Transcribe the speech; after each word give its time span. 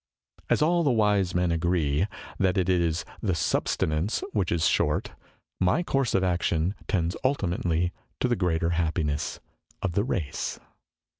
As 0.49 0.63
all 0.63 0.81
the 0.81 0.89
wise 0.89 1.35
men 1.35 1.51
agree 1.51 2.07
that 2.39 2.57
it 2.57 2.67
is 2.69 3.05
the 3.21 3.35
subsistence 3.35 4.23
which 4.31 4.51
is 4.51 4.65
short, 4.65 5.11
my 5.59 5.83
course 5.83 6.15
of 6.15 6.23
action 6.23 6.73
tends 6.87 7.15
ultimately 7.23 7.91
to 8.19 8.27
the 8.27 8.35
greater 8.35 8.71
happiness 8.71 9.39
of 9.83 9.91
the 9.91 10.03
race." 10.03 10.59